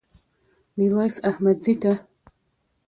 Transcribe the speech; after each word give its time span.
ميرويس 0.77 1.15
احمدزي 1.29 1.73
ده 1.81 1.93